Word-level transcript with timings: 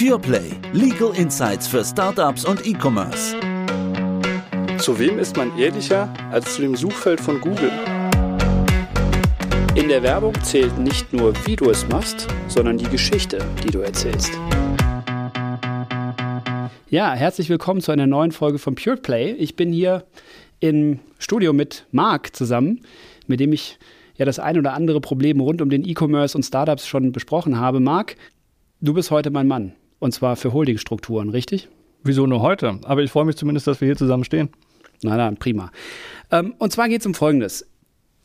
PurePlay. 0.00 0.52
Legal 0.72 1.14
Insights 1.14 1.66
für 1.68 1.84
Startups 1.84 2.46
und 2.46 2.66
E-Commerce. 2.66 3.36
Zu 4.78 4.98
wem 4.98 5.18
ist 5.18 5.36
man 5.36 5.58
ehrlicher 5.58 6.10
als 6.30 6.54
zu 6.54 6.62
dem 6.62 6.74
Suchfeld 6.74 7.20
von 7.20 7.38
Google? 7.38 7.70
In 9.74 9.88
der 9.88 10.02
Werbung 10.02 10.32
zählt 10.42 10.78
nicht 10.78 11.12
nur, 11.12 11.34
wie 11.46 11.54
du 11.54 11.68
es 11.68 11.86
machst, 11.88 12.28
sondern 12.48 12.78
die 12.78 12.88
Geschichte, 12.88 13.44
die 13.62 13.70
du 13.70 13.80
erzählst. 13.80 14.32
Ja, 16.88 17.12
herzlich 17.12 17.50
willkommen 17.50 17.82
zu 17.82 17.92
einer 17.92 18.06
neuen 18.06 18.32
Folge 18.32 18.58
von 18.58 18.76
PurePlay. 18.76 19.32
Ich 19.32 19.54
bin 19.54 19.70
hier 19.70 20.06
im 20.60 21.00
Studio 21.18 21.52
mit 21.52 21.84
Marc 21.90 22.34
zusammen, 22.34 22.86
mit 23.26 23.38
dem 23.38 23.52
ich 23.52 23.78
ja 24.16 24.24
das 24.24 24.38
ein 24.38 24.56
oder 24.56 24.72
andere 24.72 25.02
Problem 25.02 25.40
rund 25.40 25.60
um 25.60 25.68
den 25.68 25.86
E-Commerce 25.86 26.38
und 26.38 26.42
Startups 26.42 26.86
schon 26.86 27.12
besprochen 27.12 27.60
habe. 27.60 27.80
Marc, 27.80 28.16
du 28.80 28.94
bist 28.94 29.10
heute 29.10 29.30
mein 29.30 29.46
Mann. 29.46 29.74
Und 30.00 30.12
zwar 30.12 30.34
für 30.34 30.52
Holdingstrukturen, 30.52 31.28
richtig? 31.28 31.68
Wieso 32.02 32.26
nur 32.26 32.40
heute? 32.40 32.80
Aber 32.82 33.02
ich 33.02 33.12
freue 33.12 33.26
mich 33.26 33.36
zumindest, 33.36 33.68
dass 33.68 33.80
wir 33.80 33.86
hier 33.86 33.96
zusammen 33.96 34.24
stehen. 34.24 34.48
Na 35.02 35.16
dann, 35.16 35.36
prima. 35.36 35.70
Ähm, 36.32 36.54
und 36.58 36.72
zwar 36.72 36.88
geht 36.88 37.00
es 37.00 37.06
um 37.06 37.14
Folgendes. 37.14 37.66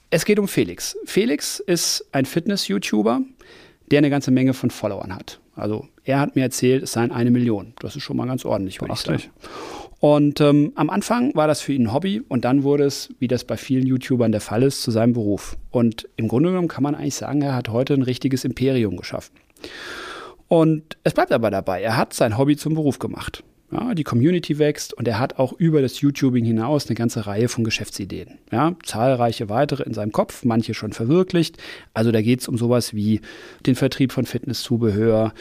Es 0.10 0.26
geht 0.26 0.40
um 0.40 0.48
Felix. 0.48 0.98
Felix 1.06 1.60
ist 1.60 2.06
ein 2.12 2.26
Fitness-YouTuber, 2.26 3.22
der 3.92 3.98
eine 3.98 4.10
ganze 4.10 4.32
Menge 4.32 4.54
von 4.54 4.72
Followern 4.72 5.14
hat. 5.14 5.40
Also 5.56 5.88
er 6.04 6.20
hat 6.20 6.36
mir 6.36 6.44
erzählt, 6.44 6.84
es 6.84 6.94
seien 6.94 7.12
eine 7.12 7.32
Million. 7.32 7.74
Das 7.80 7.96
ist 7.96 8.04
schon 8.04 8.18
mal 8.18 8.28
ganz 8.28 8.46
ordentlich, 8.46 8.82
würde 8.82 8.94
ich 8.94 9.00
sagen. 9.00 9.24
Und 10.00 10.42
ähm, 10.42 10.74
am 10.76 10.90
Anfang 10.90 11.34
war 11.36 11.48
das 11.48 11.62
für 11.62 11.74
ihn 11.74 11.84
ein 11.84 11.94
Hobby 11.94 12.22
und 12.28 12.46
dann 12.46 12.64
wurde 12.64 12.84
es, 12.84 13.10
wie 13.20 13.28
das 13.28 13.44
bei 13.44 13.58
vielen 13.58 13.88
YouTubern 13.88 14.32
der 14.32 14.42
Fall 14.42 14.64
ist, 14.64 14.84
zu 14.84 14.92
seinem 14.92 15.14
Beruf. 15.14 15.58
Und 15.72 16.08
im 16.18 16.28
Grunde 16.28 16.50
genommen 16.50 16.68
kann 16.68 16.84
man 16.84 16.96
eigentlich 16.96 17.16
sagen, 17.16 17.42
er 17.42 17.56
hat 17.56 17.70
heute 17.70 17.94
ein 17.94 18.02
richtiges 18.02 18.46
Imperium 18.46 18.98
geschaffen. 18.98 19.36
Und 20.48 20.98
es 21.04 21.14
bleibt 21.14 21.32
aber 21.32 21.50
dabei, 21.52 21.82
er 21.82 21.98
hat 21.98 22.14
sein 22.14 22.38
Hobby 22.38 22.56
zum 22.56 22.76
Beruf 22.76 23.00
gemacht. 23.00 23.44
Ja, 23.72 23.96
die 23.96 24.04
Community 24.04 24.60
wächst 24.60 24.94
und 24.94 25.08
er 25.08 25.20
hat 25.20 25.40
auch 25.40 25.52
über 25.54 25.82
das 25.82 26.00
YouTubing 26.00 26.46
hinaus 26.46 26.88
eine 26.88 26.96
ganze 26.96 27.26
Reihe 27.26 27.50
von 27.50 27.64
Geschäftsideen. 27.64 28.38
Ja, 28.52 28.76
zahlreiche 28.84 29.50
weitere 29.50 29.84
in 29.84 29.94
seinem 29.94 30.12
Kopf, 30.12 30.46
manche 30.46 30.76
schon 30.76 30.94
verwirklicht. 30.94 31.58
Also 31.94 32.12
da 32.12 32.22
geht 32.22 32.42
es 32.42 32.48
um 32.48 32.58
sowas 32.58 32.94
wie 32.94 33.22
den 33.66 33.76
Vertrieb 33.76 34.12
von 34.12 34.26
Fitnesszubehör, 34.26 35.34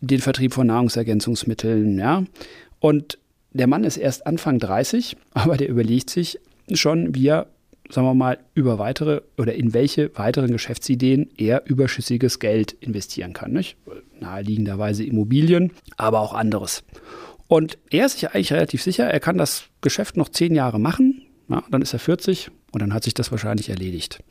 den 0.00 0.20
Vertrieb 0.20 0.52
von 0.52 0.66
Nahrungsergänzungsmitteln. 0.66 1.98
Ja. 1.98 2.24
Und 2.80 3.18
der 3.52 3.68
Mann 3.68 3.84
ist 3.84 3.98
erst 3.98 4.26
Anfang 4.26 4.58
30, 4.58 5.16
aber 5.32 5.56
der 5.56 5.68
überlegt 5.68 6.10
sich 6.10 6.40
schon, 6.72 7.14
wie 7.14 7.28
er, 7.28 7.46
sagen 7.90 8.06
wir 8.06 8.14
mal, 8.14 8.38
über 8.54 8.78
weitere 8.78 9.22
oder 9.36 9.54
in 9.54 9.74
welche 9.74 10.16
weiteren 10.16 10.50
Geschäftsideen 10.50 11.30
er 11.36 11.62
überschüssiges 11.66 12.38
Geld 12.38 12.72
investieren 12.80 13.32
kann. 13.32 13.52
Nicht? 13.52 13.76
Naheliegenderweise 14.20 15.04
Immobilien, 15.04 15.72
aber 15.96 16.20
auch 16.20 16.34
anderes. 16.34 16.84
Und 17.48 17.78
er 17.90 18.06
ist 18.06 18.18
sich 18.18 18.30
eigentlich 18.30 18.52
relativ 18.52 18.82
sicher, 18.82 19.04
er 19.04 19.20
kann 19.20 19.36
das 19.36 19.64
Geschäft 19.80 20.16
noch 20.16 20.28
zehn 20.28 20.54
Jahre 20.54 20.78
machen, 20.78 21.22
ja, 21.48 21.64
dann 21.70 21.82
ist 21.82 21.92
er 21.92 21.98
40 21.98 22.50
und 22.70 22.80
dann 22.80 22.94
hat 22.94 23.02
sich 23.02 23.14
das 23.14 23.32
wahrscheinlich 23.32 23.70
erledigt. 23.70 24.22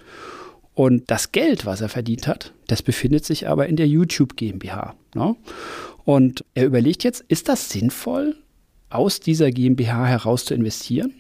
Und 0.74 1.12
das 1.12 1.34
Geld, 1.34 1.66
was 1.66 1.82
er 1.82 1.90
verdient 1.90 2.28
hat, 2.28 2.54
das 2.68 2.82
befindet 2.82 3.26
sich 3.26 3.50
aber 3.50 3.68
in 3.68 3.76
der 3.76 3.88
YouTube 3.88 4.38
GmbH. 4.38 4.96
Ja? 5.14 5.36
Und 6.06 6.46
er 6.54 6.66
überlegt 6.66 7.04
jetzt, 7.04 7.26
ist 7.28 7.50
das 7.50 7.70
sinnvoll, 7.70 8.38
aus 8.90 9.20
dieser 9.20 9.52
GmbH 9.52 10.06
heraus 10.06 10.46
zu 10.46 10.54
investieren? 10.54 11.14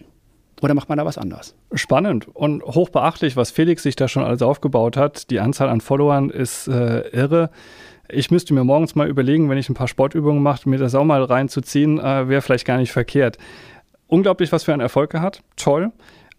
Oder 0.62 0.74
macht 0.74 0.90
man 0.90 0.98
da 0.98 1.06
was 1.06 1.18
anderes? 1.18 1.56
Spannend 1.74 2.28
und 2.28 2.64
hochbeachtlich, 2.64 3.36
was 3.36 3.52
Felix 3.52 3.84
sich 3.84 3.96
da 3.96 4.08
schon 4.08 4.24
alles 4.24 4.42
aufgebaut 4.42 4.98
hat. 4.98 5.30
Die 5.30 5.40
Anzahl 5.40 5.70
an 5.70 5.82
Followern 5.82 6.30
ist 6.30 6.68
äh, 6.68 7.08
irre. 7.10 7.50
Ich 8.10 8.32
müsste 8.32 8.54
mir 8.54 8.64
morgens 8.64 8.96
mal 8.96 9.08
überlegen, 9.08 9.50
wenn 9.50 9.58
ich 9.58 9.70
ein 9.70 9.76
paar 9.76 9.88
Sportübungen 9.88 10.42
mache, 10.42 10.68
mir 10.68 10.80
das 10.80 10.96
auch 10.96 11.04
mal 11.04 11.24
reinzuziehen, 11.24 12.00
äh, 12.00 12.28
wäre 12.28 12.42
vielleicht 12.42 12.66
gar 12.66 12.78
nicht 12.78 12.92
verkehrt. 12.92 13.38
Unglaublich, 14.08 14.52
was 14.52 14.64
für 14.64 14.74
einen 14.74 14.82
Erfolg 14.82 15.14
er 15.14 15.22
hat. 15.22 15.44
Toll. 15.56 15.92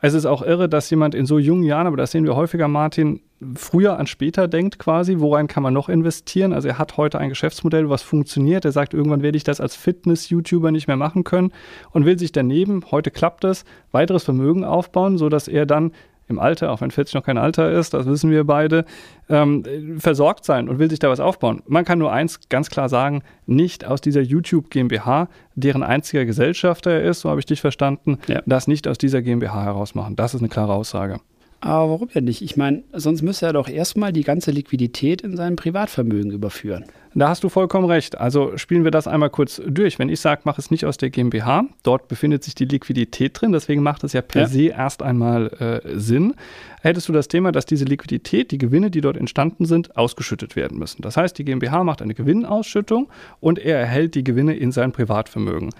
Es 0.03 0.15
ist 0.15 0.25
auch 0.25 0.43
irre, 0.43 0.69
dass 0.69 0.89
jemand 0.89 1.15
in 1.15 1.27
so 1.27 1.38
jungen 1.38 1.62
Jahren, 1.62 1.87
aber 1.87 1.99
das 1.99 2.11
sehen 2.11 2.25
wir 2.25 2.34
häufiger, 2.34 2.69
Martin, 2.69 3.21
früher 3.55 3.99
an 3.99 4.06
später 4.06 4.49
denkt 4.49 4.78
quasi, 4.78 5.16
worein 5.19 5.47
kann 5.47 5.62
man 5.62 5.75
noch 5.75 5.88
investieren. 5.88 6.53
Also 6.53 6.69
er 6.69 6.78
hat 6.78 6.97
heute 6.97 7.19
ein 7.19 7.28
Geschäftsmodell, 7.28 7.91
was 7.91 8.03
funktioniert. 8.03 8.65
Er 8.65 8.72
sagt, 8.72 8.94
irgendwann 8.94 9.22
werde 9.22 9.37
ich 9.37 9.44
das 9.44 9.60
als 9.60 9.77
Fitness-YouTuber 9.77 10.71
nicht 10.72 10.89
mehr 10.89 10.97
machen 10.97 11.25
können 11.25 11.53
und 11.91 12.06
will 12.06 12.19
sich 12.19 12.33
daneben, 12.33 12.83
heute 12.91 13.10
klappt 13.10 13.44
es, 13.44 13.65
weiteres 13.93 14.25
Vermögen 14.25 14.65
aufbauen, 14.65 15.19
sodass 15.19 15.49
er 15.49 15.66
dann 15.66 15.93
im 16.30 16.38
Alter, 16.38 16.70
auch 16.72 16.80
wenn 16.80 16.91
40 16.91 17.14
noch 17.14 17.24
kein 17.24 17.38
Alter 17.38 17.70
ist, 17.70 17.94
das 17.94 18.06
wissen 18.06 18.30
wir 18.30 18.44
beide, 18.44 18.84
ähm, 19.28 19.64
versorgt 19.98 20.44
sein 20.44 20.68
und 20.68 20.78
will 20.78 20.88
sich 20.88 20.98
da 20.98 21.10
was 21.10 21.20
aufbauen. 21.20 21.62
Man 21.66 21.84
kann 21.84 21.98
nur 21.98 22.12
eins 22.12 22.41
ganz 22.48 22.70
klar 22.70 22.88
sagen, 22.88 23.22
nicht 23.46 23.84
aus 23.84 24.00
dieser 24.00 24.22
YouTube 24.22 24.70
GmbH, 24.70 25.28
deren 25.54 25.82
einziger 25.82 26.24
Gesellschafter 26.24 26.91
er 26.91 27.02
ist, 27.02 27.20
so 27.20 27.30
habe 27.30 27.41
ich 27.41 27.46
dich 27.46 27.60
verstanden, 27.60 28.18
ja. 28.28 28.42
das 28.46 28.68
nicht 28.68 28.88
aus 28.88 28.98
dieser 28.98 29.22
GmbH 29.22 29.64
heraus 29.64 29.94
machen. 29.94 30.16
Das 30.16 30.34
ist 30.34 30.41
eine 30.41 30.48
klare 30.48 30.72
Aussage. 30.72 31.20
Aber 31.60 31.91
warum 31.91 32.08
denn 32.08 32.24
nicht? 32.24 32.41
Ich 32.41 32.56
meine, 32.56 32.84
sonst 32.92 33.20
müsste 33.20 33.47
er 33.47 33.52
doch 33.52 33.68
erstmal 33.68 34.12
die 34.12 34.24
ganze 34.24 34.50
Liquidität 34.50 35.20
in 35.20 35.36
sein 35.36 35.56
Privatvermögen 35.56 36.30
überführen. 36.30 36.86
Da 37.12 37.28
hast 37.28 37.43
du 37.43 37.48
vollkommen 37.48 37.91
recht. 37.91 38.19
Also 38.19 38.56
spielen 38.56 38.84
wir 38.84 38.93
das 38.93 39.09
einmal 39.09 39.31
kurz 39.31 39.60
durch. 39.66 39.98
Wenn 39.98 40.09
ich 40.09 40.21
sage, 40.21 40.43
mach 40.44 40.59
es 40.59 40.71
nicht 40.71 40.84
aus 40.84 40.97
der 40.97 41.10
GmbH, 41.10 41.65
dort 41.82 42.06
befindet 42.06 42.44
sich 42.44 42.54
die 42.54 42.66
Liquidität 42.66 43.41
drin, 43.41 43.50
deswegen 43.50 43.82
macht 43.82 44.04
es 44.04 44.12
ja 44.12 44.22
per 44.22 44.43
ja. 44.43 44.48
se 44.48 44.62
erst 44.66 45.03
einmal 45.03 45.82
äh, 45.84 45.98
Sinn. 45.98 46.34
Hättest 46.82 47.09
du 47.09 47.12
das 47.12 47.26
Thema, 47.26 47.50
dass 47.50 47.66
diese 47.66 47.84
Liquidität, 47.84 48.53
die 48.53 48.59
Gewinne, 48.59 48.93
die 48.93 49.00
dort 49.00 49.16
entstanden 49.16 49.65
sind, 49.65 49.97
ausgeschüttet 49.97 50.54
werden 50.54 50.78
müssen. 50.78 51.03
Das 51.03 51.16
heißt, 51.16 51.37
die 51.37 51.44
GmbH 51.44 51.82
macht 51.82 52.00
eine 52.00 52.15
Gewinnausschüttung 52.15 53.09
und 53.41 53.59
er 53.59 53.78
erhält 53.78 54.15
die 54.15 54.22
Gewinne 54.22 54.54
in 54.54 54.71
sein 54.71 54.92
Privatvermögen. 54.92 55.71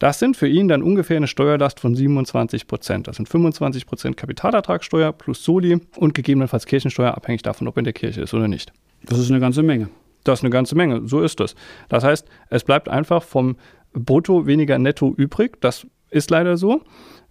Das 0.00 0.18
sind 0.18 0.36
für 0.36 0.48
ihn 0.48 0.68
dann 0.68 0.82
ungefähr 0.82 1.16
eine 1.16 1.28
Steuerlast 1.28 1.80
von 1.80 1.94
27 1.94 2.66
Prozent. 2.66 3.08
Das 3.08 3.16
sind 3.16 3.28
25 3.28 3.86
Prozent 3.86 4.16
Kapitalertragssteuer 4.16 5.12
plus 5.12 5.42
Soli 5.42 5.80
und 5.96 6.12
gegebenenfalls 6.12 6.66
Kirchensteuer, 6.66 7.14
abhängig 7.14 7.42
davon, 7.42 7.68
ob 7.68 7.76
er 7.76 7.78
in 7.78 7.84
der 7.84 7.92
Kirche 7.94 8.20
ist 8.20 8.34
oder 8.34 8.48
nicht. 8.48 8.72
Das 9.04 9.18
ist 9.18 9.30
eine 9.30 9.40
ganze 9.40 9.62
Menge. 9.62 9.88
Das 10.26 10.40
ist 10.40 10.44
eine 10.44 10.50
ganze 10.50 10.74
Menge, 10.74 11.06
so 11.06 11.20
ist 11.20 11.40
es. 11.40 11.54
Das 11.88 12.04
heißt, 12.04 12.26
es 12.50 12.64
bleibt 12.64 12.88
einfach 12.88 13.22
vom 13.22 13.56
Brutto 13.92 14.46
weniger 14.46 14.78
Netto 14.78 15.14
übrig. 15.16 15.60
Das 15.60 15.86
ist 16.10 16.30
leider 16.30 16.56
so. 16.56 16.82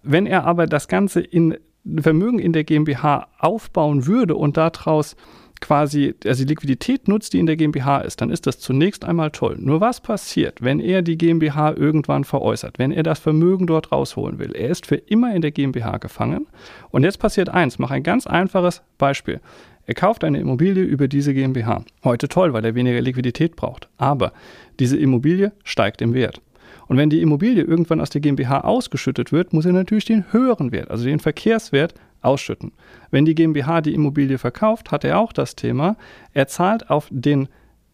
Wenn 0.02 0.26
er 0.26 0.44
aber 0.44 0.66
das 0.66 0.88
Ganze 0.88 1.20
in 1.20 1.56
Vermögen 1.98 2.38
in 2.38 2.52
der 2.52 2.64
GmbH 2.64 3.28
aufbauen 3.38 4.06
würde 4.06 4.34
und 4.34 4.56
daraus 4.56 5.14
quasi, 5.60 6.14
also 6.24 6.44
die 6.44 6.48
Liquidität 6.48 7.08
nutzt, 7.08 7.32
die 7.32 7.38
in 7.38 7.46
der 7.46 7.56
GmbH 7.56 7.98
ist, 7.98 8.20
dann 8.20 8.30
ist 8.30 8.46
das 8.46 8.58
zunächst 8.58 9.04
einmal 9.04 9.30
toll. 9.30 9.56
Nur 9.58 9.80
was 9.80 10.00
passiert, 10.00 10.62
wenn 10.62 10.80
er 10.80 11.02
die 11.02 11.16
GmbH 11.16 11.72
irgendwann 11.72 12.24
veräußert, 12.24 12.78
wenn 12.78 12.92
er 12.92 13.02
das 13.02 13.18
Vermögen 13.18 13.66
dort 13.66 13.92
rausholen 13.92 14.38
will? 14.38 14.52
Er 14.54 14.70
ist 14.70 14.86
für 14.86 14.96
immer 14.96 15.34
in 15.34 15.42
der 15.42 15.52
GmbH 15.52 15.98
gefangen. 15.98 16.46
Und 16.90 17.04
jetzt 17.04 17.18
passiert 17.18 17.48
eins, 17.48 17.78
mach 17.78 17.90
ein 17.90 18.02
ganz 18.02 18.26
einfaches 18.26 18.82
Beispiel. 18.98 19.40
Er 19.86 19.94
kauft 19.94 20.24
eine 20.24 20.40
Immobilie 20.40 20.82
über 20.82 21.08
diese 21.08 21.32
GmbH. 21.32 21.84
Heute 22.02 22.28
toll, 22.28 22.52
weil 22.52 22.64
er 22.64 22.74
weniger 22.74 23.00
Liquidität 23.00 23.56
braucht. 23.56 23.88
Aber 23.96 24.32
diese 24.80 24.96
Immobilie 24.96 25.52
steigt 25.64 26.02
im 26.02 26.12
Wert. 26.12 26.40
Und 26.88 26.96
wenn 26.96 27.10
die 27.10 27.22
Immobilie 27.22 27.62
irgendwann 27.62 28.00
aus 28.00 28.10
der 28.10 28.20
GmbH 28.20 28.60
ausgeschüttet 28.60 29.32
wird, 29.32 29.52
muss 29.52 29.64
er 29.64 29.72
natürlich 29.72 30.04
den 30.04 30.32
höheren 30.32 30.72
Wert, 30.72 30.90
also 30.90 31.04
den 31.04 31.20
Verkehrswert, 31.20 31.94
ausschütten. 32.22 32.72
Wenn 33.10 33.24
die 33.24 33.34
GmbH 33.34 33.80
die 33.80 33.94
Immobilie 33.94 34.38
verkauft, 34.38 34.90
hat 34.90 35.04
er 35.04 35.18
auch 35.18 35.32
das 35.32 35.54
Thema, 35.54 35.96
er 36.32 36.48
zahlt 36.48 36.90
auf 36.90 37.08
den 37.10 37.48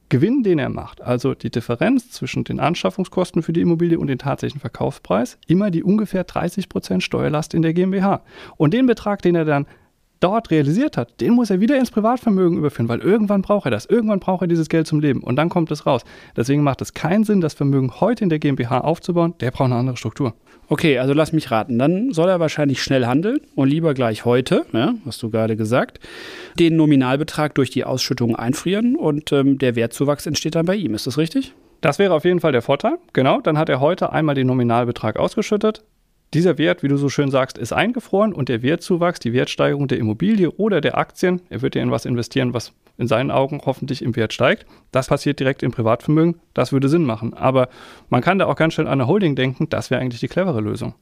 Gewinn, 0.08 0.42
den 0.42 0.58
er 0.58 0.68
macht, 0.68 1.00
also 1.00 1.34
die 1.34 1.50
Differenz 1.50 2.10
zwischen 2.10 2.44
den 2.44 2.60
Anschaffungskosten 2.60 3.42
für 3.42 3.52
die 3.54 3.62
Immobilie 3.62 3.98
und 3.98 4.08
den 4.08 4.18
tatsächlichen 4.18 4.60
Verkaufspreis, 4.60 5.38
immer 5.46 5.70
die 5.70 5.82
ungefähr 5.82 6.26
30% 6.26 7.00
Steuerlast 7.00 7.54
in 7.54 7.62
der 7.62 7.72
GmbH. 7.72 8.22
Und 8.56 8.74
den 8.74 8.86
Betrag, 8.86 9.22
den 9.22 9.34
er 9.34 9.46
dann 9.46 9.66
dort 10.22 10.50
realisiert 10.50 10.96
hat, 10.96 11.20
den 11.20 11.32
muss 11.32 11.50
er 11.50 11.60
wieder 11.60 11.78
ins 11.78 11.90
Privatvermögen 11.90 12.58
überführen, 12.58 12.88
weil 12.88 13.00
irgendwann 13.00 13.42
braucht 13.42 13.66
er 13.66 13.70
das. 13.70 13.86
Irgendwann 13.86 14.20
braucht 14.20 14.42
er 14.42 14.48
dieses 14.48 14.68
Geld 14.68 14.86
zum 14.86 15.00
Leben 15.00 15.22
und 15.22 15.36
dann 15.36 15.48
kommt 15.48 15.70
es 15.70 15.86
raus. 15.86 16.02
Deswegen 16.36 16.62
macht 16.62 16.80
es 16.80 16.94
keinen 16.94 17.24
Sinn, 17.24 17.40
das 17.40 17.54
Vermögen 17.54 18.00
heute 18.00 18.24
in 18.24 18.30
der 18.30 18.38
GmbH 18.38 18.80
aufzubauen. 18.80 19.34
Der 19.40 19.50
braucht 19.50 19.66
eine 19.66 19.76
andere 19.76 19.96
Struktur. 19.96 20.34
Okay, 20.68 20.98
also 20.98 21.12
lass 21.12 21.32
mich 21.32 21.50
raten. 21.50 21.78
Dann 21.78 22.12
soll 22.12 22.28
er 22.28 22.40
wahrscheinlich 22.40 22.82
schnell 22.82 23.06
handeln 23.06 23.40
und 23.54 23.68
lieber 23.68 23.94
gleich 23.94 24.24
heute, 24.24 24.64
ja, 24.72 24.94
hast 25.04 25.22
du 25.22 25.28
gerade 25.28 25.56
gesagt, 25.56 26.00
den 26.58 26.76
Nominalbetrag 26.76 27.54
durch 27.54 27.70
die 27.70 27.84
Ausschüttung 27.84 28.36
einfrieren 28.36 28.96
und 28.96 29.32
ähm, 29.32 29.58
der 29.58 29.76
Wertzuwachs 29.76 30.26
entsteht 30.26 30.54
dann 30.54 30.66
bei 30.66 30.76
ihm. 30.76 30.94
Ist 30.94 31.06
das 31.06 31.18
richtig? 31.18 31.52
Das 31.82 31.98
wäre 31.98 32.14
auf 32.14 32.24
jeden 32.24 32.40
Fall 32.40 32.52
der 32.52 32.62
Vorteil. 32.62 32.98
Genau, 33.12 33.40
dann 33.40 33.58
hat 33.58 33.68
er 33.68 33.80
heute 33.80 34.12
einmal 34.12 34.36
den 34.36 34.46
Nominalbetrag 34.46 35.18
ausgeschüttet, 35.18 35.82
dieser 36.34 36.56
Wert, 36.58 36.82
wie 36.82 36.88
du 36.88 36.96
so 36.96 37.08
schön 37.08 37.30
sagst, 37.30 37.58
ist 37.58 37.72
eingefroren 37.72 38.32
und 38.32 38.48
der 38.48 38.62
Wertzuwachs, 38.62 39.20
die 39.20 39.32
Wertsteigerung 39.32 39.88
der 39.88 39.98
Immobilie 39.98 40.50
oder 40.50 40.80
der 40.80 40.96
Aktien, 40.96 41.42
er 41.50 41.62
wird 41.62 41.74
ja 41.74 41.82
in 41.82 41.90
was 41.90 42.06
investieren, 42.06 42.54
was 42.54 42.72
in 42.98 43.06
seinen 43.06 43.30
Augen 43.30 43.60
hoffentlich 43.64 44.02
im 44.02 44.16
Wert 44.16 44.32
steigt. 44.32 44.66
Das 44.92 45.08
passiert 45.08 45.40
direkt 45.40 45.62
im 45.62 45.72
Privatvermögen. 45.72 46.40
Das 46.54 46.72
würde 46.72 46.88
Sinn 46.88 47.04
machen. 47.04 47.34
Aber 47.34 47.68
man 48.08 48.20
kann 48.20 48.38
da 48.38 48.46
auch 48.46 48.56
ganz 48.56 48.74
schnell 48.74 48.86
an 48.86 48.94
eine 48.94 49.06
Holding 49.06 49.34
denken. 49.34 49.68
Das 49.68 49.90
wäre 49.90 50.00
eigentlich 50.00 50.20
die 50.20 50.28
clevere 50.28 50.60
Lösung. 50.60 50.94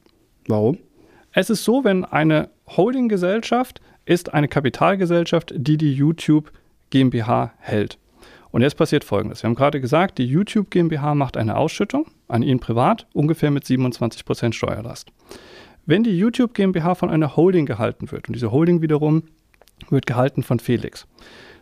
Warum? 0.46 0.78
Es 1.32 1.50
ist 1.50 1.64
so, 1.64 1.84
wenn 1.84 2.04
eine 2.04 2.48
Holdinggesellschaft 2.66 3.80
ist 4.04 4.34
eine 4.34 4.48
Kapitalgesellschaft, 4.48 5.52
die 5.56 5.76
die 5.76 5.92
YouTube 5.92 6.50
GmbH 6.90 7.52
hält. 7.58 7.98
Und 8.52 8.62
jetzt 8.62 8.76
passiert 8.76 9.04
Folgendes. 9.04 9.42
Wir 9.42 9.48
haben 9.48 9.54
gerade 9.54 9.80
gesagt, 9.80 10.18
die 10.18 10.26
YouTube 10.26 10.70
GmbH 10.70 11.14
macht 11.14 11.36
eine 11.36 11.56
Ausschüttung 11.56 12.06
an 12.28 12.42
ihn 12.42 12.58
privat, 12.58 13.06
ungefähr 13.12 13.50
mit 13.50 13.64
27% 13.64 14.52
Steuerlast. 14.52 15.12
Wenn 15.86 16.02
die 16.02 16.16
YouTube 16.16 16.54
GmbH 16.54 16.94
von 16.94 17.10
einer 17.10 17.36
Holding 17.36 17.66
gehalten 17.66 18.10
wird, 18.10 18.28
und 18.28 18.34
diese 18.34 18.50
Holding 18.50 18.82
wiederum 18.82 19.22
wird 19.88 20.06
gehalten 20.06 20.42
von 20.42 20.58
Felix, 20.58 21.06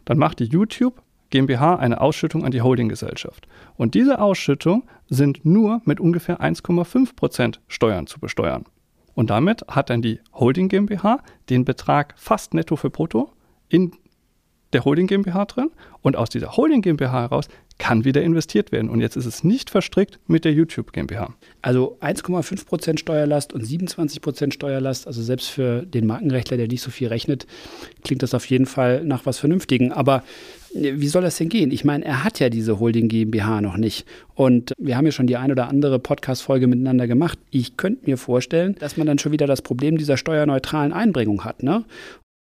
dann 0.04 0.18
macht 0.18 0.38
die 0.38 0.44
YouTube 0.44 1.02
GmbH 1.30 1.76
eine 1.76 2.00
Ausschüttung 2.00 2.44
an 2.44 2.50
die 2.50 2.62
Holdinggesellschaft. 2.62 3.46
Und 3.76 3.94
diese 3.94 4.20
Ausschüttung 4.20 4.84
sind 5.08 5.44
nur 5.44 5.82
mit 5.84 6.00
ungefähr 6.00 6.40
1,5% 6.40 7.58
Steuern 7.68 8.06
zu 8.06 8.18
besteuern. 8.18 8.64
Und 9.14 9.30
damit 9.30 9.64
hat 9.68 9.90
dann 9.90 10.00
die 10.00 10.20
Holding 10.32 10.68
GmbH 10.68 11.18
den 11.50 11.64
Betrag 11.64 12.14
fast 12.16 12.54
netto 12.54 12.76
für 12.76 12.90
brutto 12.90 13.32
in 13.68 13.92
der 14.72 14.84
Holding 14.84 15.06
GmbH 15.06 15.46
drin 15.46 15.70
und 16.02 16.16
aus 16.16 16.28
dieser 16.28 16.56
Holding 16.56 16.82
GmbH 16.82 17.22
heraus 17.22 17.48
kann 17.78 18.04
wieder 18.04 18.22
investiert 18.22 18.72
werden. 18.72 18.90
Und 18.90 19.00
jetzt 19.00 19.16
ist 19.16 19.24
es 19.24 19.44
nicht 19.44 19.70
verstrickt 19.70 20.18
mit 20.26 20.44
der 20.44 20.52
YouTube 20.52 20.92
GmbH. 20.92 21.34
Also 21.62 21.96
1,5% 22.00 22.98
Steuerlast 22.98 23.52
und 23.52 23.64
27% 23.64 24.52
Steuerlast, 24.52 25.06
also 25.06 25.22
selbst 25.22 25.48
für 25.48 25.86
den 25.86 26.06
Markenrechtler, 26.06 26.56
der 26.56 26.66
nicht 26.66 26.82
so 26.82 26.90
viel 26.90 27.08
rechnet, 27.08 27.46
klingt 28.02 28.22
das 28.22 28.34
auf 28.34 28.44
jeden 28.46 28.66
Fall 28.66 29.04
nach 29.04 29.26
was 29.26 29.38
Vernünftigen. 29.38 29.92
Aber 29.92 30.24
äh, 30.74 30.94
wie 30.96 31.06
soll 31.06 31.22
das 31.22 31.36
denn 31.36 31.48
gehen? 31.48 31.70
Ich 31.70 31.84
meine, 31.84 32.04
er 32.04 32.24
hat 32.24 32.40
ja 32.40 32.50
diese 32.50 32.80
Holding 32.80 33.08
GmbH 33.08 33.60
noch 33.60 33.76
nicht. 33.76 34.06
Und 34.34 34.72
wir 34.76 34.96
haben 34.96 35.06
ja 35.06 35.12
schon 35.12 35.28
die 35.28 35.36
ein 35.36 35.52
oder 35.52 35.68
andere 35.68 36.00
Podcast-Folge 36.00 36.66
miteinander 36.66 37.06
gemacht. 37.06 37.38
Ich 37.50 37.76
könnte 37.76 38.06
mir 38.06 38.18
vorstellen, 38.18 38.74
dass 38.80 38.96
man 38.96 39.06
dann 39.06 39.18
schon 39.18 39.32
wieder 39.32 39.46
das 39.46 39.62
Problem 39.62 39.98
dieser 39.98 40.16
steuerneutralen 40.16 40.92
Einbringung 40.92 41.44
hat. 41.44 41.62
Ne? 41.62 41.84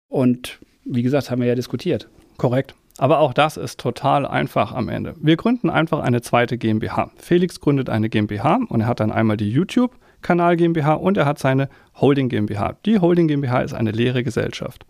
Und 0.07 0.59
wie 0.89 1.03
gesagt, 1.03 1.31
haben 1.31 1.41
wir 1.41 1.47
ja 1.47 1.55
diskutiert. 1.55 2.09
Korrekt. 2.37 2.75
Aber 2.97 3.19
auch 3.19 3.33
das 3.33 3.55
ist 3.55 3.79
total 3.79 4.25
einfach 4.25 4.73
am 4.73 4.89
Ende. 4.89 5.15
Wir 5.21 5.37
gründen 5.37 5.69
einfach 5.69 5.99
eine 5.99 6.21
zweite 6.21 6.57
GmbH. 6.57 7.11
Felix 7.17 7.61
gründet 7.61 7.89
eine 7.89 8.09
GmbH 8.09 8.59
und 8.67 8.81
er 8.81 8.87
hat 8.87 8.99
dann 8.99 9.11
einmal 9.11 9.37
die 9.37 9.49
YouTube-Kanal 9.49 10.57
GmbH 10.57 10.95
und 10.95 11.15
er 11.15 11.25
hat 11.25 11.39
seine 11.39 11.69
Holding 11.95 12.27
GmbH. 12.27 12.75
Die 12.85 12.99
Holding 12.99 13.29
GmbH 13.29 13.61
ist 13.61 13.73
eine 13.73 13.91
leere 13.91 14.23
Gesellschaft. 14.23 14.85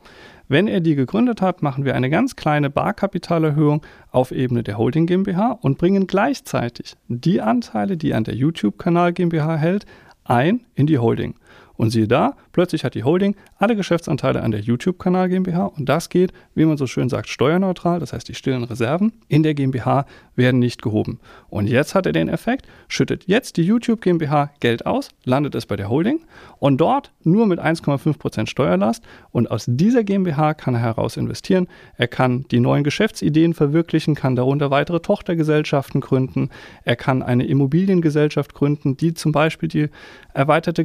Wenn 0.48 0.68
er 0.68 0.80
die 0.80 0.96
gegründet 0.96 1.42
hat, 1.42 1.62
machen 1.62 1.86
wir 1.86 1.94
eine 1.94 2.10
ganz 2.10 2.36
kleine 2.36 2.72
Barkapitalerhöhung 2.72 3.86
auf 4.10 4.32
Ebene 4.32 4.64
der 4.64 4.80
Holding 4.80 5.06
GmbH 5.06 5.60
und 5.62 5.78
bringen 5.78 6.08
gleichzeitig 6.08 6.96
die 7.08 7.42
Anteile, 7.42 7.98
die 7.98 8.16
an 8.16 8.24
der 8.24 8.34
YouTube-Kanal 8.34 9.14
GmbH 9.14 9.58
hält, 9.58 9.86
ein 10.24 10.66
in 10.74 10.88
die 10.88 10.98
Holding. 10.98 11.36
Und 11.80 11.92
siehe 11.92 12.10
da, 12.10 12.36
plötzlich 12.52 12.84
hat 12.84 12.94
die 12.94 13.06
Holding 13.06 13.38
alle 13.56 13.74
Geschäftsanteile 13.74 14.44
an 14.44 14.52
der 14.52 14.60
YouTube-Kanal 14.60 15.30
GmbH 15.30 15.68
und 15.68 15.88
das 15.88 16.10
geht, 16.10 16.34
wie 16.54 16.66
man 16.66 16.76
so 16.76 16.88
schön 16.88 17.08
sagt, 17.08 17.30
steuerneutral. 17.30 18.02
Das 18.02 18.12
heißt, 18.12 18.28
die 18.28 18.36
stillen 18.36 18.66
Reserven 18.66 19.14
in 19.30 19.44
der 19.44 19.54
GmbH 19.54 20.06
werden 20.36 20.60
nicht 20.60 20.82
gehoben. 20.82 21.22
Und 21.48 21.68
jetzt 21.68 21.96
hat 21.96 22.06
er 22.06 22.12
den 22.12 22.28
Effekt, 22.28 22.68
schüttet 22.90 23.28
jetzt 23.28 23.56
die 23.56 23.64
YouTube 23.64 24.02
GmbH 24.02 24.52
Geld 24.60 24.86
aus, 24.86 25.12
landet 25.24 25.56
es 25.56 25.68
bei 25.68 25.78
der 25.78 25.90
Holding 25.90 26.20
und 26.58 26.82
dort 26.82 27.14
nur 27.24 27.48
mit 27.48 27.62
1,5% 27.62 28.48
Steuerlast 28.48 29.02
und 29.32 29.50
aus 29.50 29.64
dieser 29.66 30.04
GmbH 30.04 30.56
kann 30.56 30.74
er 30.74 30.82
heraus 30.82 31.16
investieren. 31.16 31.70
Er 31.96 32.10
kann 32.10 32.44
die 32.52 32.60
neuen 32.60 32.84
Geschäftsideen 32.84 33.54
verwirklichen, 33.54 34.16
kann 34.16 34.36
darunter 34.36 34.70
weitere 34.70 35.00
Tochtergesellschaften 35.00 36.02
gründen. 36.02 36.50
Er 36.84 36.98
kann 36.98 37.24
eine 37.24 37.46
Immobiliengesellschaft 37.46 38.54
gründen, 38.54 38.98
die 38.98 39.14
zum 39.14 39.32
Beispiel 39.32 39.70
die 39.70 39.88
erweiterte 40.34 40.84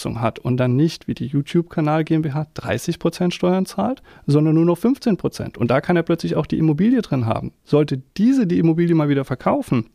Gewerbesteuerkürzung 0.00 0.20
hat 0.20 0.38
und 0.38 0.56
dann 0.56 0.76
nicht 0.76 1.08
wie 1.08 1.14
die 1.14 1.26
YouTube-Kanal 1.26 2.04
GmbH 2.04 2.46
30% 2.56 3.32
Steuern 3.32 3.66
zahlt, 3.66 4.02
sondern 4.26 4.54
nur 4.54 4.64
noch 4.64 4.78
15%. 4.78 5.58
Und 5.58 5.70
da 5.70 5.80
kann 5.80 5.96
er 5.96 6.02
plötzlich 6.02 6.36
auch 6.36 6.46
die 6.46 6.58
Immobilie 6.58 7.02
drin 7.02 7.26
haben. 7.26 7.52
Sollte 7.64 8.00
diese 8.16 8.46
die 8.46 8.58
Immobilie 8.58 8.94
mal 8.94 9.08
wieder 9.08 9.24
verkaufen, 9.24 9.86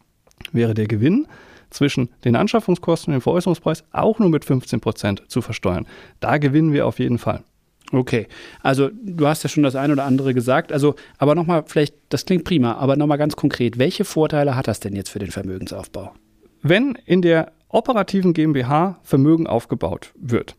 wäre 0.51 0.73
der 0.73 0.87
Gewinn 0.87 1.27
zwischen 1.69 2.09
den 2.23 2.35
Anschaffungskosten 2.35 3.13
und 3.13 3.19
dem 3.19 3.21
Veräußerungspreis 3.21 3.83
auch 3.91 4.19
nur 4.19 4.29
mit 4.29 4.45
15% 4.45 5.27
zu 5.27 5.41
versteuern. 5.41 5.87
Da 6.19 6.37
gewinnen 6.37 6.73
wir 6.73 6.85
auf 6.85 6.99
jeden 6.99 7.17
Fall. 7.17 7.43
Okay, 7.91 8.27
also 8.61 8.89
du 9.03 9.27
hast 9.27 9.43
ja 9.43 9.49
schon 9.49 9.63
das 9.63 9.75
eine 9.75 9.93
oder 9.93 10.05
andere 10.05 10.33
gesagt, 10.33 10.71
also 10.71 10.95
aber 11.19 11.35
nochmal, 11.35 11.63
vielleicht, 11.67 11.95
das 12.09 12.25
klingt 12.25 12.43
prima, 12.43 12.73
aber 12.73 12.95
nochmal 12.95 13.19
ganz 13.19 13.35
konkret, 13.35 13.77
welche 13.77 14.05
Vorteile 14.05 14.55
hat 14.55 14.67
das 14.67 14.79
denn 14.79 14.95
jetzt 14.95 15.09
für 15.09 15.19
den 15.19 15.29
Vermögensaufbau? 15.29 16.13
Wenn 16.63 16.97
in 17.05 17.21
der 17.21 17.51
operativen 17.75 18.33
GmbH 18.33 18.99
Vermögen 19.03 19.47
aufgebaut 19.47 20.13
wird, 20.15 20.55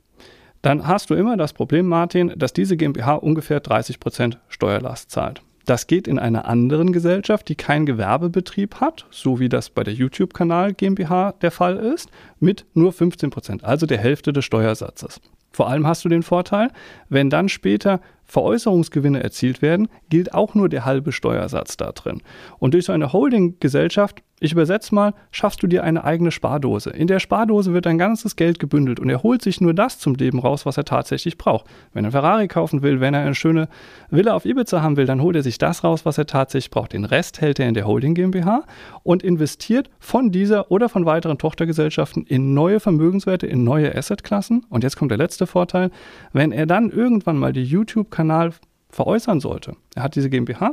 dann 0.60 0.86
hast 0.86 1.08
du 1.10 1.14
immer 1.14 1.36
das 1.36 1.54
Problem, 1.54 1.86
Martin, 1.86 2.32
dass 2.36 2.52
diese 2.52 2.76
GmbH 2.76 3.14
ungefähr 3.14 3.62
30% 3.62 4.36
Steuerlast 4.48 5.10
zahlt. 5.10 5.40
Das 5.64 5.86
geht 5.86 6.06
in 6.06 6.18
einer 6.18 6.46
anderen 6.46 6.92
Gesellschaft, 6.92 7.48
die 7.48 7.54
keinen 7.54 7.86
Gewerbebetrieb 7.86 8.76
hat, 8.76 9.06
so 9.10 9.40
wie 9.40 9.48
das 9.48 9.70
bei 9.70 9.82
der 9.82 9.94
YouTube-Kanal 9.94 10.74
GmbH 10.74 11.32
der 11.40 11.50
Fall 11.50 11.76
ist, 11.76 12.10
mit 12.38 12.66
nur 12.74 12.92
15% 12.92 13.64
also 13.64 13.86
der 13.86 13.98
Hälfte 13.98 14.32
des 14.32 14.44
Steuersatzes. 14.44 15.20
Vor 15.52 15.68
allem 15.70 15.86
hast 15.86 16.04
du 16.04 16.10
den 16.10 16.22
Vorteil, 16.22 16.68
wenn 17.08 17.30
dann 17.30 17.48
später 17.48 18.00
Veräußerungsgewinne 18.26 19.22
erzielt 19.22 19.62
werden, 19.62 19.88
gilt 20.08 20.34
auch 20.34 20.54
nur 20.54 20.68
der 20.68 20.84
halbe 20.84 21.12
Steuersatz 21.12 21.76
da 21.76 21.92
drin. 21.92 22.22
Und 22.58 22.74
durch 22.74 22.86
so 22.86 22.92
eine 22.92 23.12
Holding-Gesellschaft 23.12 24.22
ich 24.38 24.52
übersetze 24.52 24.94
mal, 24.94 25.14
schaffst 25.30 25.62
du 25.62 25.66
dir 25.66 25.82
eine 25.82 26.04
eigene 26.04 26.30
Spardose. 26.30 26.90
In 26.90 27.06
der 27.06 27.20
Spardose 27.20 27.72
wird 27.72 27.86
dein 27.86 27.96
ganzes 27.96 28.36
Geld 28.36 28.58
gebündelt 28.58 29.00
und 29.00 29.08
er 29.08 29.22
holt 29.22 29.40
sich 29.40 29.62
nur 29.62 29.72
das 29.72 29.98
zum 29.98 30.14
Leben 30.14 30.38
raus, 30.38 30.66
was 30.66 30.76
er 30.76 30.84
tatsächlich 30.84 31.38
braucht. 31.38 31.64
Wenn 31.94 32.04
er 32.04 32.10
Ferrari 32.10 32.46
kaufen 32.46 32.82
will, 32.82 33.00
wenn 33.00 33.14
er 33.14 33.22
eine 33.22 33.34
schöne 33.34 33.68
Villa 34.10 34.34
auf 34.34 34.44
Ibiza 34.44 34.82
haben 34.82 34.98
will, 34.98 35.06
dann 35.06 35.22
holt 35.22 35.36
er 35.36 35.42
sich 35.42 35.56
das 35.56 35.84
raus, 35.84 36.04
was 36.04 36.18
er 36.18 36.26
tatsächlich 36.26 36.70
braucht. 36.70 36.92
Den 36.92 37.06
Rest 37.06 37.40
hält 37.40 37.58
er 37.58 37.66
in 37.66 37.72
der 37.72 37.86
Holding 37.86 38.12
GmbH 38.12 38.64
und 39.02 39.22
investiert 39.22 39.88
von 39.98 40.30
dieser 40.30 40.70
oder 40.70 40.90
von 40.90 41.06
weiteren 41.06 41.38
Tochtergesellschaften 41.38 42.26
in 42.26 42.52
neue 42.52 42.78
Vermögenswerte, 42.78 43.46
in 43.46 43.64
neue 43.64 43.96
Assetklassen. 43.96 44.66
Und 44.68 44.84
jetzt 44.84 44.96
kommt 44.96 45.12
der 45.12 45.18
letzte 45.18 45.46
Vorteil. 45.46 45.90
Wenn 46.34 46.52
er 46.52 46.66
dann 46.66 46.90
irgendwann 46.90 47.38
mal 47.38 47.54
die 47.54 47.64
YouTube-Kanal 48.16 48.52
veräußern 48.90 49.40
sollte, 49.40 49.76
er 49.94 50.04
hat 50.04 50.16
diese 50.16 50.30
GmbH, 50.30 50.72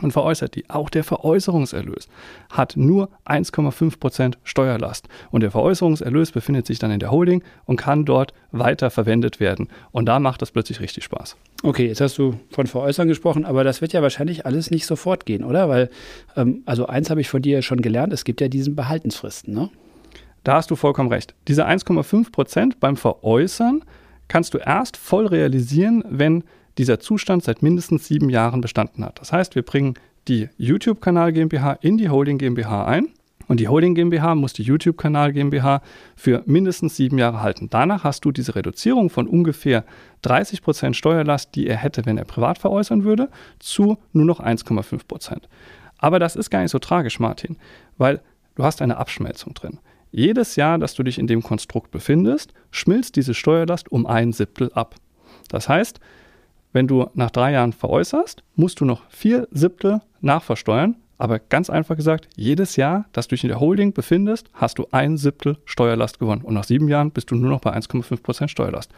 und 0.00 0.12
veräußert 0.12 0.54
die. 0.54 0.70
Auch 0.70 0.90
der 0.90 1.02
Veräußerungserlös 1.02 2.06
hat 2.50 2.76
nur 2.76 3.08
1,5% 3.26 4.34
Steuerlast. 4.44 5.08
Und 5.32 5.40
der 5.40 5.50
Veräußerungserlös 5.50 6.30
befindet 6.30 6.68
sich 6.68 6.78
dann 6.78 6.92
in 6.92 7.00
der 7.00 7.10
Holding 7.10 7.42
und 7.64 7.78
kann 7.78 8.04
dort 8.04 8.32
weiter 8.52 8.90
verwendet 8.90 9.40
werden. 9.40 9.66
Und 9.90 10.06
da 10.06 10.20
macht 10.20 10.40
das 10.40 10.52
plötzlich 10.52 10.78
richtig 10.78 11.02
Spaß. 11.02 11.36
Okay, 11.64 11.88
jetzt 11.88 12.00
hast 12.00 12.16
du 12.16 12.38
von 12.50 12.68
Veräußern 12.68 13.08
gesprochen, 13.08 13.44
aber 13.44 13.64
das 13.64 13.80
wird 13.80 13.92
ja 13.92 14.00
wahrscheinlich 14.00 14.46
alles 14.46 14.70
nicht 14.70 14.86
sofort 14.86 15.26
gehen, 15.26 15.42
oder? 15.42 15.68
Weil, 15.68 15.90
ähm, 16.36 16.62
also 16.64 16.86
eins 16.86 17.10
habe 17.10 17.20
ich 17.20 17.28
von 17.28 17.42
dir 17.42 17.62
schon 17.62 17.82
gelernt, 17.82 18.12
es 18.12 18.22
gibt 18.22 18.40
ja 18.40 18.46
diesen 18.46 18.76
Behaltensfristen, 18.76 19.52
ne? 19.52 19.68
Da 20.44 20.54
hast 20.54 20.70
du 20.70 20.76
vollkommen 20.76 21.10
recht. 21.10 21.34
Diese 21.48 21.66
1,5% 21.66 22.74
beim 22.78 22.96
Veräußern 22.96 23.82
kannst 24.28 24.54
du 24.54 24.58
erst 24.58 24.96
voll 24.96 25.26
realisieren, 25.26 26.04
wenn 26.08 26.44
dieser 26.78 27.00
Zustand 27.00 27.44
seit 27.44 27.62
mindestens 27.62 28.06
sieben 28.06 28.30
Jahren 28.30 28.60
bestanden 28.60 29.04
hat. 29.04 29.20
Das 29.20 29.32
heißt, 29.32 29.54
wir 29.54 29.62
bringen 29.62 29.94
die 30.28 30.48
YouTube-Kanal 30.56 31.32
GmbH 31.32 31.72
in 31.80 31.98
die 31.98 32.08
Holding 32.08 32.38
GmbH 32.38 32.86
ein 32.86 33.08
und 33.48 33.60
die 33.60 33.68
Holding 33.68 33.94
GmbH 33.94 34.34
muss 34.34 34.52
die 34.52 34.62
YouTube-Kanal 34.62 35.32
GmbH 35.32 35.82
für 36.14 36.42
mindestens 36.46 36.96
sieben 36.96 37.18
Jahre 37.18 37.40
halten. 37.40 37.68
Danach 37.70 38.04
hast 38.04 38.24
du 38.24 38.30
diese 38.30 38.54
Reduzierung 38.54 39.10
von 39.10 39.26
ungefähr 39.26 39.84
30 40.22 40.62
Prozent 40.62 40.96
Steuerlast, 40.96 41.54
die 41.54 41.66
er 41.66 41.76
hätte, 41.76 42.04
wenn 42.04 42.18
er 42.18 42.24
privat 42.24 42.58
veräußern 42.58 43.04
würde, 43.04 43.30
zu 43.58 43.98
nur 44.12 44.26
noch 44.26 44.40
1,5%. 44.40 45.06
Prozent. 45.08 45.48
Aber 45.96 46.18
das 46.18 46.36
ist 46.36 46.50
gar 46.50 46.60
nicht 46.60 46.70
so 46.70 46.78
tragisch, 46.78 47.18
Martin, 47.18 47.56
weil 47.96 48.20
du 48.54 48.64
hast 48.64 48.82
eine 48.82 48.98
Abschmelzung 48.98 49.54
drin. 49.54 49.78
Jedes 50.10 50.56
Jahr, 50.56 50.78
dass 50.78 50.94
du 50.94 51.02
dich 51.02 51.18
in 51.18 51.26
dem 51.26 51.42
Konstrukt 51.42 51.90
befindest, 51.90 52.52
schmilzt 52.70 53.16
diese 53.16 53.34
Steuerlast 53.34 53.90
um 53.90 54.06
ein 54.06 54.32
Siebtel 54.32 54.70
ab. 54.74 54.94
Das 55.48 55.68
heißt, 55.68 56.00
wenn 56.72 56.86
du 56.86 57.08
nach 57.14 57.30
drei 57.30 57.52
Jahren 57.52 57.72
veräußerst, 57.72 58.42
musst 58.54 58.80
du 58.80 58.84
noch 58.84 59.02
vier 59.10 59.48
Siebtel 59.50 60.00
nachversteuern. 60.20 60.96
Aber 61.20 61.40
ganz 61.40 61.68
einfach 61.68 61.96
gesagt, 61.96 62.28
jedes 62.36 62.76
Jahr, 62.76 63.06
dass 63.12 63.26
du 63.26 63.34
dich 63.34 63.42
in 63.42 63.48
der 63.48 63.58
Holding 63.58 63.92
befindest, 63.92 64.48
hast 64.54 64.78
du 64.78 64.86
ein 64.92 65.16
Siebtel 65.16 65.58
Steuerlast 65.64 66.20
gewonnen. 66.20 66.42
Und 66.42 66.54
nach 66.54 66.64
sieben 66.64 66.88
Jahren 66.88 67.10
bist 67.10 67.30
du 67.30 67.34
nur 67.34 67.50
noch 67.50 67.60
bei 67.60 67.74
1,5% 67.76 68.48
Steuerlast. 68.48 68.92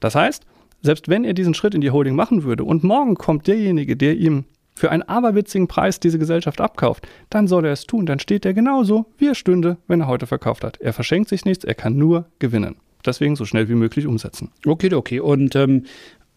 Das 0.00 0.14
heißt, 0.14 0.44
selbst 0.82 1.08
wenn 1.08 1.24
er 1.24 1.32
diesen 1.32 1.54
Schritt 1.54 1.74
in 1.74 1.80
die 1.80 1.90
Holding 1.90 2.14
machen 2.14 2.42
würde 2.44 2.64
und 2.64 2.84
morgen 2.84 3.14
kommt 3.14 3.46
derjenige, 3.46 3.96
der 3.96 4.16
ihm 4.16 4.44
für 4.74 4.90
einen 4.90 5.02
aberwitzigen 5.02 5.68
Preis 5.68 5.98
diese 6.00 6.18
Gesellschaft 6.18 6.60
abkauft, 6.60 7.08
dann 7.30 7.48
soll 7.48 7.64
er 7.64 7.72
es 7.72 7.86
tun. 7.86 8.06
Dann 8.06 8.18
steht 8.18 8.44
er 8.44 8.52
genauso, 8.52 9.06
wie 9.16 9.28
er 9.28 9.34
stünde, 9.34 9.78
wenn 9.86 10.00
er 10.00 10.08
heute 10.08 10.26
verkauft 10.26 10.64
hat. 10.64 10.78
Er 10.80 10.92
verschenkt 10.92 11.30
sich 11.30 11.44
nichts, 11.44 11.64
er 11.64 11.74
kann 11.74 11.96
nur 11.96 12.26
gewinnen. 12.38 12.76
Deswegen 13.06 13.36
so 13.36 13.44
schnell 13.44 13.68
wie 13.68 13.74
möglich 13.74 14.06
umsetzen. 14.06 14.50
Okay, 14.66 14.92
okay. 14.92 15.20
Und 15.20 15.54
ähm, 15.56 15.84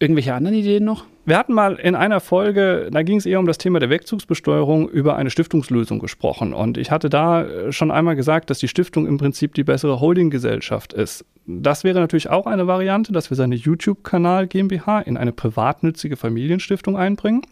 Irgendwelche 0.00 0.32
anderen 0.32 0.56
Ideen 0.56 0.84
noch? 0.84 1.06
Wir 1.24 1.36
hatten 1.36 1.52
mal 1.52 1.74
in 1.74 1.94
einer 1.94 2.20
Folge, 2.20 2.88
da 2.92 3.02
ging 3.02 3.18
es 3.18 3.26
eher 3.26 3.40
um 3.40 3.46
das 3.46 3.58
Thema 3.58 3.80
der 3.80 3.90
Wegzugsbesteuerung, 3.90 4.88
über 4.88 5.16
eine 5.16 5.28
Stiftungslösung 5.28 5.98
gesprochen. 5.98 6.54
Und 6.54 6.78
ich 6.78 6.90
hatte 6.90 7.10
da 7.10 7.42
äh, 7.42 7.72
schon 7.72 7.90
einmal 7.90 8.14
gesagt, 8.14 8.48
dass 8.48 8.60
die 8.60 8.68
Stiftung 8.68 9.06
im 9.06 9.18
Prinzip 9.18 9.54
die 9.54 9.64
bessere 9.64 10.00
Holdinggesellschaft 10.00 10.92
ist. 10.92 11.24
Das 11.46 11.82
wäre 11.82 11.98
natürlich 11.98 12.30
auch 12.30 12.46
eine 12.46 12.66
Variante, 12.66 13.12
dass 13.12 13.30
wir 13.30 13.36
seine 13.36 13.56
YouTube-Kanal 13.56 14.46
GmbH 14.46 15.00
in 15.00 15.16
eine 15.16 15.32
privatnützige 15.32 16.16
Familienstiftung 16.16 16.96
einbringen. 16.96 17.42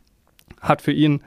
Hat 0.60 0.82
für 0.82 0.92
ihn 0.92 1.20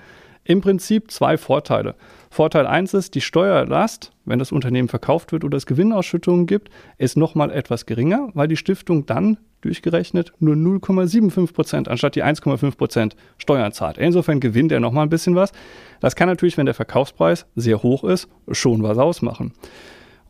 Im 0.49 0.61
Prinzip 0.61 1.11
zwei 1.11 1.37
Vorteile. 1.37 1.93
Vorteil 2.31 2.65
1 2.65 2.95
ist, 2.95 3.13
die 3.13 3.21
Steuerlast, 3.21 4.11
wenn 4.25 4.39
das 4.39 4.51
Unternehmen 4.51 4.87
verkauft 4.87 5.31
wird 5.31 5.43
oder 5.43 5.55
es 5.55 5.67
Gewinnausschüttungen 5.67 6.47
gibt, 6.47 6.71
ist 6.97 7.17
nochmal 7.17 7.51
etwas 7.51 7.85
geringer, 7.85 8.29
weil 8.33 8.47
die 8.47 8.57
Stiftung 8.57 9.05
dann 9.05 9.37
durchgerechnet 9.61 10.33
nur 10.39 10.55
0,75 10.55 11.53
Prozent 11.53 11.87
anstatt 11.87 12.15
die 12.15 12.23
1,5 12.23 12.77
Prozent 12.77 13.15
Steuern 13.37 13.73
zahlt. 13.73 13.99
Insofern 13.99 14.39
gewinnt 14.39 14.71
er 14.71 14.79
nochmal 14.79 15.05
ein 15.05 15.11
bisschen 15.11 15.35
was. 15.35 15.51
Das 15.99 16.15
kann 16.15 16.27
natürlich, 16.27 16.57
wenn 16.57 16.65
der 16.65 16.73
Verkaufspreis 16.73 17.45
sehr 17.55 17.83
hoch 17.83 18.03
ist, 18.03 18.27
schon 18.51 18.81
was 18.81 18.97
ausmachen. 18.97 19.53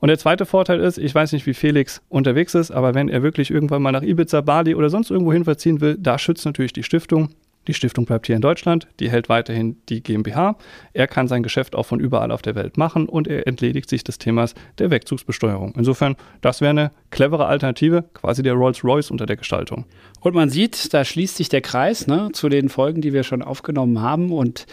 Und 0.01 0.09
der 0.09 0.17
zweite 0.17 0.45
Vorteil 0.45 0.81
ist, 0.81 0.97
ich 0.97 1.15
weiß 1.15 1.31
nicht, 1.31 1.45
wie 1.45 1.53
Felix 1.53 2.01
unterwegs 2.09 2.55
ist, 2.55 2.71
aber 2.71 2.93
wenn 2.93 3.07
er 3.07 3.23
wirklich 3.23 3.51
irgendwann 3.51 3.81
mal 3.81 3.93
nach 3.93 4.03
Ibiza, 4.03 4.41
Bali 4.41 4.75
oder 4.75 4.89
sonst 4.89 5.11
irgendwo 5.11 5.31
hin 5.31 5.45
verziehen 5.45 5.79
will, 5.79 5.95
da 5.97 6.19
schützt 6.19 6.45
natürlich 6.45 6.73
die 6.73 6.83
Stiftung. 6.83 7.29
Die 7.67 7.73
Stiftung 7.73 8.05
bleibt 8.05 8.25
hier 8.25 8.35
in 8.35 8.41
Deutschland, 8.41 8.87
die 8.99 9.11
hält 9.11 9.29
weiterhin 9.29 9.77
die 9.89 10.01
GmbH. 10.01 10.57
Er 10.93 11.07
kann 11.07 11.27
sein 11.27 11.43
Geschäft 11.43 11.75
auch 11.75 11.85
von 11.85 11.99
überall 11.99 12.31
auf 12.31 12.41
der 12.41 12.55
Welt 12.55 12.77
machen 12.77 13.07
und 13.07 13.27
er 13.27 13.45
entledigt 13.45 13.89
sich 13.89 14.03
des 14.03 14.17
Themas 14.17 14.55
der 14.79 14.89
Wegzugsbesteuerung. 14.89 15.73
Insofern, 15.77 16.15
das 16.41 16.61
wäre 16.61 16.71
eine 16.71 16.91
clevere 17.11 17.45
Alternative, 17.45 18.05
quasi 18.13 18.41
der 18.41 18.53
Rolls-Royce 18.53 19.11
unter 19.11 19.25
der 19.25 19.35
Gestaltung. 19.35 19.85
Und 20.21 20.35
man 20.35 20.49
sieht, 20.49 20.93
da 20.93 21.05
schließt 21.05 21.37
sich 21.37 21.49
der 21.49 21.61
Kreis 21.61 22.07
ne, 22.07 22.29
zu 22.33 22.49
den 22.49 22.69
Folgen, 22.69 23.01
die 23.01 23.13
wir 23.13 23.23
schon 23.23 23.41
aufgenommen 23.41 24.01
haben. 24.01 24.31
Und 24.31 24.65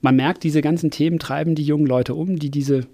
man 0.00 0.16
merkt, 0.16 0.42
diese 0.42 0.60
ganzen 0.60 0.90
Themen 0.90 1.18
treiben 1.18 1.54
die 1.54 1.64
jungen 1.64 1.86
Leute 1.86 2.14
um, 2.14 2.38
die 2.38 2.50
diese 2.50 2.86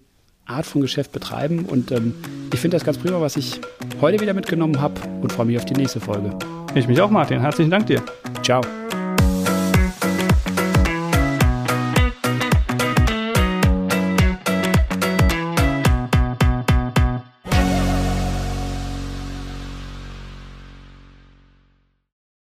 Art 0.49 0.67
von 0.67 0.81
Geschäft 0.81 1.13
betreiben. 1.13 1.65
Und 1.65 1.91
ähm, 1.93 2.15
ich 2.53 2.61
finde 2.61 2.77
das 2.77 2.85
ganz 2.85 2.99
prima, 2.99 3.21
was 3.21 3.37
ich 3.37 3.61
heute 4.01 4.21
wieder 4.21 4.35
mitgenommen 4.35 4.81
habe 4.81 5.01
und 5.21 5.33
freue 5.33 5.47
mich 5.47 5.59
auf 5.59 5.65
die 5.65 5.75
nächste 5.75 6.01
Folge. 6.01 6.37
Ich 6.75 6.89
mich 6.89 7.01
auch, 7.01 7.11
Martin. 7.11 7.41
Herzlichen 7.41 7.71
Dank 7.71 7.87
dir. 7.87 8.03
Ciao. 8.43 8.63